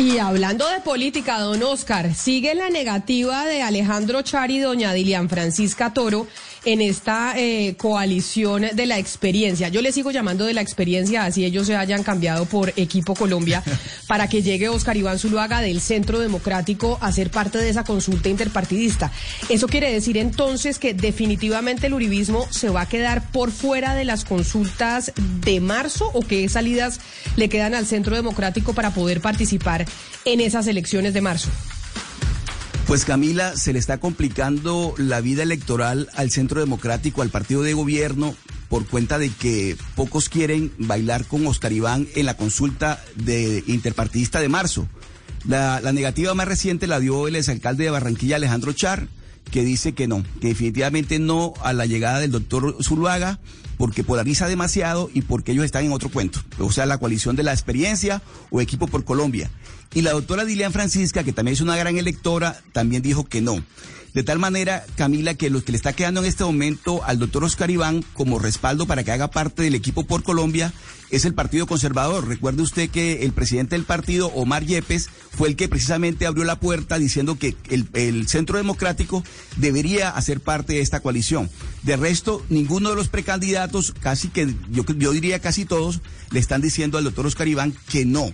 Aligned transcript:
Y 0.00 0.16
hablando 0.16 0.66
de 0.66 0.80
política, 0.80 1.38
don 1.40 1.62
Oscar, 1.62 2.14
sigue 2.14 2.54
la 2.54 2.70
negativa 2.70 3.44
de 3.44 3.60
Alejandro 3.60 4.22
Char 4.22 4.50
y 4.50 4.58
doña 4.58 4.94
Dilian 4.94 5.28
Francisca 5.28 5.92
Toro 5.92 6.26
en 6.64 6.80
esta 6.80 7.34
eh, 7.36 7.74
coalición 7.76 8.64
de 8.72 8.86
la 8.86 8.98
experiencia. 8.98 9.68
Yo 9.68 9.82
le 9.82 9.92
sigo 9.92 10.10
llamando 10.10 10.46
de 10.46 10.54
la 10.54 10.62
experiencia, 10.62 11.24
así 11.24 11.44
ellos 11.44 11.66
se 11.66 11.76
hayan 11.76 12.02
cambiado 12.02 12.46
por 12.46 12.72
Equipo 12.76 13.14
Colombia, 13.14 13.62
para 14.08 14.26
que 14.26 14.42
llegue 14.42 14.70
Oscar 14.70 14.96
Iván 14.96 15.18
Zuluaga 15.18 15.60
del 15.60 15.82
Centro 15.82 16.18
Democrático 16.18 16.96
a 17.02 17.12
ser 17.12 17.30
parte 17.30 17.58
de 17.58 17.68
esa 17.68 17.84
consulta 17.84 18.30
interpartidista. 18.30 19.12
¿Eso 19.50 19.68
quiere 19.68 19.92
decir 19.92 20.16
entonces 20.16 20.78
que 20.78 20.94
definitivamente 20.94 21.88
el 21.88 21.94
uribismo 21.94 22.46
se 22.50 22.70
va 22.70 22.82
a 22.82 22.88
quedar 22.88 23.30
por 23.32 23.50
fuera 23.50 23.94
de 23.94 24.06
las 24.06 24.24
consultas 24.24 25.12
de 25.44 25.60
marzo 25.60 26.10
o 26.14 26.22
qué 26.22 26.48
salidas 26.48 27.00
le 27.36 27.50
quedan 27.50 27.74
al 27.74 27.86
Centro 27.86 28.16
Democrático 28.16 28.72
para 28.72 28.94
poder 28.94 29.20
participar 29.20 29.86
en 30.24 30.40
esas 30.40 30.66
elecciones 30.66 31.14
de 31.14 31.20
marzo? 31.20 31.48
Pues 32.86 33.04
Camila, 33.04 33.56
se 33.56 33.72
le 33.72 33.78
está 33.78 33.98
complicando 33.98 34.94
la 34.98 35.20
vida 35.20 35.44
electoral 35.44 36.08
al 36.16 36.30
Centro 36.30 36.60
Democrático, 36.60 37.22
al 37.22 37.30
partido 37.30 37.62
de 37.62 37.72
gobierno, 37.72 38.34
por 38.68 38.86
cuenta 38.86 39.18
de 39.18 39.30
que 39.30 39.76
pocos 39.94 40.28
quieren 40.28 40.72
bailar 40.78 41.24
con 41.24 41.46
Oscar 41.46 41.72
Iván 41.72 42.08
en 42.14 42.26
la 42.26 42.36
consulta 42.36 43.02
de 43.14 43.62
interpartidista 43.66 44.40
de 44.40 44.48
marzo. 44.48 44.88
La, 45.46 45.80
negativa 45.92 46.34
más 46.34 46.48
reciente 46.48 46.86
la 46.86 47.00
dio 47.00 47.28
el 47.28 47.36
exalcalde 47.36 47.84
de 47.84 47.90
Barranquilla, 47.90 48.36
Alejandro 48.36 48.72
Char, 48.72 49.08
que 49.50 49.64
dice 49.64 49.92
que 49.92 50.08
no, 50.08 50.22
que 50.40 50.48
definitivamente 50.48 51.18
no 51.18 51.54
a 51.62 51.72
la 51.72 51.86
llegada 51.86 52.20
del 52.20 52.30
doctor 52.30 52.76
Zuluaga, 52.82 53.38
porque 53.76 54.04
polariza 54.04 54.46
demasiado 54.46 55.10
y 55.14 55.22
porque 55.22 55.52
ellos 55.52 55.64
están 55.64 55.84
en 55.84 55.92
otro 55.92 56.10
cuento, 56.10 56.40
o 56.58 56.70
sea, 56.70 56.86
la 56.86 56.98
coalición 56.98 57.36
de 57.36 57.42
la 57.42 57.52
experiencia 57.52 58.22
o 58.50 58.60
equipo 58.60 58.86
por 58.86 59.04
Colombia. 59.04 59.50
Y 59.92 60.02
la 60.02 60.12
doctora 60.12 60.44
Dilian 60.44 60.72
Francisca, 60.72 61.24
que 61.24 61.32
también 61.32 61.54
es 61.54 61.60
una 61.60 61.76
gran 61.76 61.96
electora, 61.96 62.60
también 62.72 63.02
dijo 63.02 63.24
que 63.24 63.40
no. 63.40 63.62
De 64.14 64.22
tal 64.24 64.38
manera, 64.38 64.84
Camila, 64.96 65.34
que 65.34 65.50
lo 65.50 65.62
que 65.62 65.72
le 65.72 65.76
está 65.76 65.92
quedando 65.92 66.20
en 66.20 66.26
este 66.26 66.44
momento 66.44 67.02
al 67.04 67.18
doctor 67.18 67.44
Oscar 67.44 67.70
Iván 67.70 68.04
como 68.14 68.38
respaldo 68.38 68.86
para 68.86 69.04
que 69.04 69.12
haga 69.12 69.30
parte 69.30 69.62
del 69.62 69.74
equipo 69.74 70.04
por 70.04 70.22
Colombia 70.22 70.72
es 71.10 71.24
el 71.24 71.34
Partido 71.34 71.66
Conservador. 71.66 72.26
Recuerde 72.26 72.62
usted 72.62 72.90
que 72.90 73.24
el 73.24 73.32
presidente 73.32 73.76
del 73.76 73.84
partido, 73.84 74.28
Omar 74.28 74.64
Yepes, 74.64 75.08
fue 75.30 75.48
el 75.48 75.56
que 75.56 75.68
precisamente 75.68 76.26
abrió 76.26 76.44
la 76.44 76.58
puerta 76.58 76.98
diciendo 76.98 77.38
que 77.38 77.56
el, 77.68 78.28
Centro 78.28 78.58
Democrático 78.58 79.22
debería 79.56 80.10
hacer 80.10 80.40
parte 80.40 80.74
de 80.74 80.80
esta 80.80 81.00
coalición. 81.00 81.50
De 81.82 81.96
resto, 81.96 82.44
ninguno 82.48 82.90
de 82.90 82.96
los 82.96 83.08
precandidatos, 83.08 83.92
casi 84.00 84.28
que 84.28 84.54
yo, 84.70 84.84
yo 84.84 85.12
diría 85.12 85.38
casi 85.38 85.64
todos, 85.64 86.00
le 86.30 86.40
están 86.40 86.60
diciendo 86.60 86.98
al 86.98 87.04
doctor 87.04 87.26
Oscar 87.26 87.48
Iván 87.48 87.74
que 87.88 88.04
no 88.04 88.32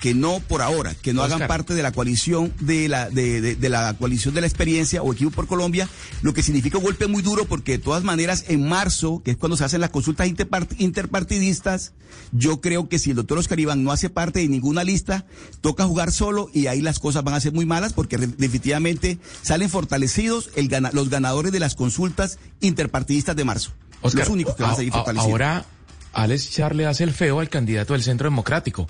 que 0.00 0.14
no 0.14 0.40
por 0.40 0.62
ahora, 0.62 0.94
que 0.94 1.12
no 1.12 1.22
hagan 1.22 1.46
parte 1.48 1.74
de 1.74 1.82
la 1.82 1.92
coalición 1.92 2.52
de 2.60 2.88
la, 2.88 3.10
de, 3.10 3.56
de, 3.56 3.68
la 3.68 3.94
coalición 3.94 4.34
de 4.34 4.40
la 4.40 4.46
experiencia 4.46 5.02
o 5.02 5.12
equipo 5.12 5.30
por 5.30 5.46
Colombia, 5.46 5.88
lo 6.22 6.32
que 6.32 6.42
significa 6.42 6.78
un 6.78 6.84
golpe 6.84 7.06
muy 7.06 7.22
duro 7.22 7.46
porque 7.46 7.72
de 7.72 7.78
todas 7.78 8.04
maneras 8.04 8.44
en 8.48 8.68
marzo, 8.68 9.22
que 9.24 9.32
es 9.32 9.36
cuando 9.36 9.56
se 9.56 9.64
hacen 9.64 9.80
las 9.80 9.90
consultas 9.90 10.28
interpartidistas, 10.78 11.92
yo 12.32 12.60
creo 12.60 12.88
que 12.88 12.98
si 12.98 13.10
el 13.10 13.16
doctor 13.16 13.38
Oscar 13.38 13.58
Iván 13.58 13.82
no 13.82 13.92
hace 13.92 14.10
parte 14.10 14.40
de 14.40 14.48
ninguna 14.48 14.84
lista, 14.84 15.26
toca 15.60 15.84
jugar 15.84 16.12
solo 16.12 16.48
y 16.52 16.66
ahí 16.66 16.80
las 16.80 16.98
cosas 16.98 17.24
van 17.24 17.34
a 17.34 17.40
ser 17.40 17.52
muy 17.52 17.66
malas 17.66 17.92
porque 17.92 18.16
definitivamente 18.16 19.18
salen 19.42 19.68
fortalecidos 19.68 20.50
el, 20.54 20.68
los 20.92 21.10
ganadores 21.10 21.52
de 21.52 21.60
las 21.60 21.74
consultas 21.74 22.38
interpartidistas 22.60 23.34
de 23.36 23.44
marzo. 23.44 23.72
los 24.02 24.28
únicos 24.28 24.54
que 24.54 24.62
van 24.62 24.72
a 24.72 24.76
seguir 24.76 24.92
fortalecidos. 24.92 25.30
Ahora, 25.30 25.64
Alex 26.12 26.50
Charle 26.50 26.86
hace 26.86 27.04
el 27.04 27.12
feo 27.12 27.40
al 27.40 27.48
candidato 27.48 27.92
del 27.92 28.02
Centro 28.02 28.28
Democrático. 28.28 28.86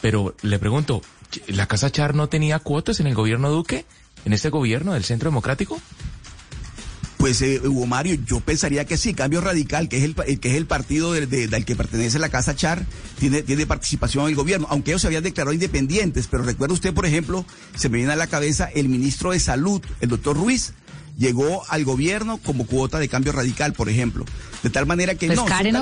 Pero 0.00 0.34
le 0.42 0.58
pregunto, 0.58 1.02
¿la 1.48 1.66
Casa 1.66 1.90
Char 1.90 2.14
no 2.14 2.28
tenía 2.28 2.58
cuotas 2.58 3.00
en 3.00 3.06
el 3.06 3.14
gobierno 3.14 3.50
Duque? 3.50 3.84
¿En 4.24 4.32
este 4.32 4.50
gobierno 4.50 4.92
del 4.92 5.04
Centro 5.04 5.30
Democrático? 5.30 5.80
Pues 7.16 7.40
eh, 7.42 7.60
Hugo 7.64 7.86
Mario, 7.86 8.18
yo 8.26 8.40
pensaría 8.40 8.84
que 8.84 8.98
sí, 8.98 9.14
Cambio 9.14 9.40
Radical, 9.40 9.88
que 9.88 9.98
es 9.98 10.04
el, 10.04 10.14
que 10.14 10.48
es 10.50 10.54
el 10.54 10.66
partido 10.66 11.12
del 11.12 11.64
que 11.64 11.74
pertenece 11.74 12.18
la 12.18 12.28
Casa 12.28 12.54
Char, 12.54 12.84
tiene, 13.18 13.42
tiene 13.42 13.66
participación 13.66 14.24
en 14.24 14.30
el 14.30 14.36
gobierno, 14.36 14.66
aunque 14.70 14.90
ellos 14.90 15.00
se 15.00 15.08
habían 15.08 15.22
declarado 15.22 15.54
independientes, 15.54 16.28
pero 16.30 16.42
recuerda 16.42 16.74
usted, 16.74 16.92
por 16.92 17.06
ejemplo, 17.06 17.46
se 17.74 17.88
me 17.88 17.98
viene 17.98 18.12
a 18.12 18.16
la 18.16 18.26
cabeza 18.26 18.68
el 18.74 18.88
ministro 18.88 19.30
de 19.30 19.40
Salud, 19.40 19.80
el 20.00 20.10
doctor 20.10 20.36
Ruiz, 20.36 20.74
llegó 21.16 21.64
al 21.68 21.84
gobierno 21.84 22.38
como 22.38 22.66
cuota 22.66 22.98
de 22.98 23.08
Cambio 23.08 23.32
Radical, 23.32 23.72
por 23.72 23.88
ejemplo. 23.88 24.24
De 24.62 24.70
tal 24.70 24.86
manera 24.86 25.14
que 25.14 25.26
pues 25.26 25.38
no, 25.38 25.46
Karen 25.46 25.76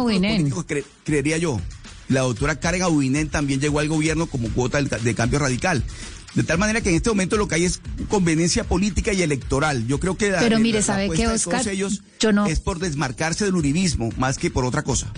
creería 1.04 1.38
yo. 1.38 1.60
La 2.08 2.20
doctora 2.20 2.58
Karen 2.58 2.82
Aubinen 2.82 3.28
también 3.28 3.60
llegó 3.60 3.78
al 3.78 3.88
gobierno 3.88 4.26
como 4.26 4.48
cuota 4.50 4.82
de 4.82 5.14
cambio 5.14 5.38
radical. 5.38 5.82
De 6.34 6.42
tal 6.42 6.58
manera 6.58 6.80
que 6.80 6.90
en 6.90 6.96
este 6.96 7.10
momento 7.10 7.36
lo 7.36 7.46
que 7.46 7.54
hay 7.54 7.64
es 7.64 7.80
conveniencia 8.08 8.64
política 8.64 9.12
y 9.12 9.22
electoral. 9.22 9.86
Yo 9.86 10.00
creo 10.00 10.16
que 10.16 10.32
Pero 10.32 10.58
mire, 10.58 10.82
¿sabe 10.82 11.08
qué, 11.10 11.28
Oscar? 11.28 11.66
ellos 11.68 12.02
es 12.48 12.60
por 12.60 12.80
desmarcarse 12.80 13.44
del 13.44 13.54
uribismo 13.54 14.10
más 14.18 14.38
que 14.38 14.50
por 14.50 14.64
otra 14.64 14.82
cosa. 14.82 15.12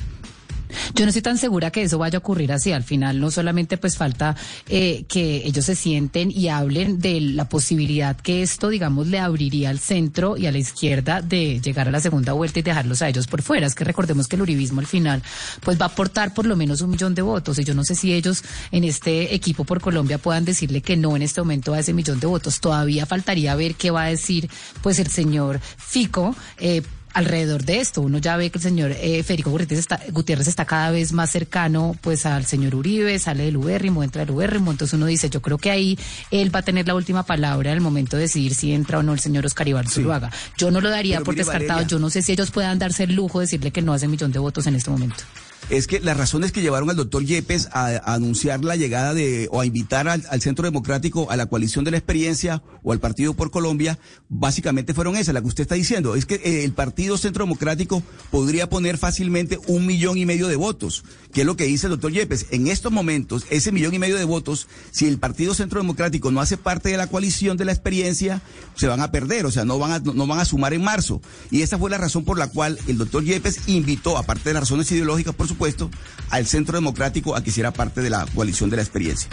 Yo 0.94 1.04
no 1.04 1.09
estoy 1.09 1.22
tan 1.22 1.38
segura 1.38 1.71
que 1.71 1.82
eso 1.82 1.99
vaya 1.99 2.19
a 2.19 2.21
ocurrir 2.21 2.53
así. 2.53 2.72
Al 2.72 2.82
final 2.82 3.21
no 3.21 3.31
solamente 3.31 3.77
pues 3.78 3.97
falta 3.97 4.37
eh, 4.69 5.04
que 5.09 5.43
ellos 5.44 5.65
se 5.65 5.75
sienten 5.75 6.31
y 6.31 6.49
hablen 6.49 7.00
de 7.00 7.21
la 7.21 7.49
posibilidad 7.49 8.16
que 8.16 8.43
esto, 8.43 8.69
digamos, 8.69 9.06
le 9.06 9.19
abriría 9.19 9.71
al 9.71 9.78
centro 9.78 10.37
y 10.37 10.47
a 10.47 10.53
la 10.53 10.59
izquierda 10.59 11.22
de 11.22 11.60
llegar 11.60 11.88
a 11.88 11.91
la 11.91 12.00
segunda 12.00 12.32
vuelta 12.32 12.59
y 12.59 12.62
dejarlos 12.62 13.03
a 13.03 13.09
ellos 13.09 13.27
por 13.27 13.43
fuera. 13.43 13.66
Es 13.66 13.75
que 13.75 13.84
recordemos 13.84 14.28
que 14.28 14.37
el 14.37 14.43
uribismo 14.43 14.81
al 14.81 14.87
final 14.87 15.22
pues 15.62 15.81
va 15.81 15.87
a 15.87 15.88
aportar 15.88 16.34
por 16.34 16.47
lo 16.47 16.56
menos 16.56 16.81
un 16.81 16.91
millón 16.91 17.15
de 17.15 17.22
votos 17.22 17.59
y 17.59 17.65
yo 17.65 17.75
no 17.75 17.84
sé 17.84 17.94
si 17.94 18.12
ellos 18.12 18.43
en 18.71 18.84
este 18.84 19.34
equipo 19.34 19.65
por 19.65 19.81
Colombia 19.81 20.19
puedan 20.19 20.44
decirle 20.44 20.81
que 20.81 20.97
no 20.97 21.16
en 21.16 21.22
este 21.22 21.41
momento 21.41 21.75
a 21.75 21.78
ese 21.81 21.93
millón 21.93 22.21
de 22.21 22.27
votos. 22.27 22.60
Todavía 22.60 23.06
faltaría 23.06 23.54
ver 23.54 23.75
qué 23.75 23.91
va 23.91 24.04
a 24.04 24.09
decir 24.09 24.48
pues 24.83 24.98
el 24.98 25.09
señor 25.09 25.60
Fico. 25.77 26.34
Eh, 26.59 26.83
alrededor 27.16 27.65
de 27.65 27.81
esto. 27.81 28.03
Uno 28.03 28.19
ya 28.19 28.37
ve 28.37 28.50
que 28.50 28.59
el 28.59 28.62
señor 28.62 28.93
eh, 28.93 29.22
Federico 29.22 29.50
Gutiérrez 29.50 29.78
está, 29.78 30.00
Gutiérrez 30.12 30.49
está 30.49 30.66
cada 30.66 30.91
vez 30.91 31.12
más 31.12 31.31
cercano 31.31 31.97
pues 32.03 32.27
al 32.27 32.44
señor 32.44 32.75
Uribe, 32.75 33.19
sale 33.19 33.44
del 33.44 33.56
Ubérrimo, 33.56 34.04
entra 34.04 34.27
del 34.27 34.34
Ubérrimo, 34.34 34.71
entonces 34.71 34.93
uno 34.94 35.06
dice, 35.06 35.31
yo 35.31 35.41
creo 35.41 35.56
que 35.56 35.71
ahí 35.71 35.99
él 36.31 36.54
va 36.54 36.59
a 36.59 36.62
tener 36.62 36.87
la 36.87 36.94
última 36.94 37.22
palabra 37.22 37.71
en 37.71 37.77
el 37.77 37.81
momento 37.81 38.16
de 38.16 38.25
decidir 38.25 38.54
si 38.54 38.72
entra 38.72 38.99
o 38.99 39.03
no 39.03 39.15
el 39.15 39.21
señor 39.21 39.47
Oscar 39.47 39.66
Iván 39.66 39.88
Zuluaga. 39.88 40.31
Yo 40.59 40.71
no 40.71 40.82
lo 40.82 40.91
daría 40.91 41.22
por 41.22 41.34
descartado, 41.34 41.87
yo 41.87 41.99
no 41.99 42.10
sé 42.10 42.21
si 42.21 42.32
ellos 42.32 42.50
puedan 42.50 42.78
darse 42.78 43.04
el 43.04 43.15
lujo 43.15 43.41
de 43.41 43.44
decirle 43.44 43.71
que 43.71 43.81
no 43.81 43.94
hace 43.94 44.09
millón 44.09 44.31
de 44.31 44.38
votos 44.38 44.66
en 44.66 44.75
este 44.75 44.91
momento 44.91 45.25
es 45.69 45.87
que 45.87 46.00
las 46.00 46.17
razones 46.17 46.53
que 46.53 46.62
llevaron 46.62 46.91
al 46.91 46.97
doctor 46.97 47.25
Yepes 47.25 47.69
a, 47.72 48.15
anunciar 48.15 48.65
la 48.65 48.77
llegada 48.77 49.15
de, 49.15 49.49
o 49.50 49.61
a 49.61 49.67
invitar 49.67 50.09
al, 50.09 50.22
Centro 50.41 50.65
Democrático, 50.65 51.31
a 51.31 51.37
la 51.37 51.47
coalición 51.47 51.84
de 51.84 51.91
la 51.91 51.97
experiencia 51.97 52.62
o 52.83 52.93
al 52.93 53.00
Partido 53.00 53.34
por 53.34 53.50
Colombia, 53.50 53.99
básicamente 54.28 54.95
fueron 54.95 55.16
esas, 55.16 55.34
la 55.34 55.41
que 55.41 55.49
usted 55.49 55.62
está 55.62 55.75
diciendo. 55.75 56.15
Es 56.15 56.25
que 56.25 56.37
eh, 56.37 56.65
el 56.65 56.72
Partido 56.72 57.19
Centro 57.19 57.45
Democrático 57.45 58.03
podría 58.31 58.69
poner 58.69 58.97
fácilmente 58.97 59.59
un 59.66 59.87
millón 59.87 60.19
y 60.19 60.27
medio 60.27 60.47
de 60.47 60.56
votos, 60.56 61.05
que 61.33 61.41
es 61.41 61.47
lo 61.47 61.56
que 61.56 61.65
dice 61.65 61.87
el 61.87 61.93
doctor 61.93 62.12
Yepes. 62.12 62.47
En 62.50 62.69
estos 62.69 62.93
momentos, 62.93 63.45
ese 63.50 63.72
millón 63.72 63.95
y 63.95 63.99
medio 63.99 64.16
de 64.16 64.25
votos, 64.25 64.69
si 64.93 65.06
el 65.06 65.19
Partido 65.19 65.55
Centro 65.55 65.81
Democrático 65.81 66.31
no 66.31 66.41
hace 66.41 66.56
parte 66.56 66.91
de 66.91 66.97
la 66.97 67.09
coalición 67.09 67.56
de 67.56 67.65
la 67.65 67.72
experiencia, 67.72 68.41
se 68.77 68.86
van 68.86 69.01
a 69.01 69.10
perder, 69.10 69.47
o 69.47 69.51
sea, 69.51 69.65
no 69.65 69.78
van 69.78 69.92
a, 69.92 69.98
no 69.98 70.27
van 70.27 70.39
a 70.39 70.45
sumar 70.45 70.75
en 70.75 70.84
marzo. 70.84 71.21
Y 71.51 71.63
esa 71.63 71.78
fue 71.78 71.91
la 71.91 71.98
razón 71.98 72.25
por 72.25 72.39
la 72.39 72.48
cual 72.48 72.78
el 72.86 72.98
doctor 72.98 73.25
Yepes 73.25 73.69
invitó, 73.69 74.16
aparte 74.16 74.51
de 74.51 74.54
las 74.54 74.63
razones 74.63 74.91
ideológicas, 74.92 75.34
supuesto, 75.48 75.91
al 76.31 76.47
Centro 76.47 76.77
Democrático 76.77 77.37
a 77.37 77.43
que 77.43 77.51
hiciera 77.51 77.72
parte 77.72 78.01
de 78.01 78.10
la 78.10 78.27
coalición 78.34 78.71
de 78.71 78.77
la 78.77 78.83
experiencia. 78.83 79.28